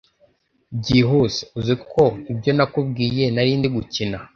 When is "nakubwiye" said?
2.57-3.25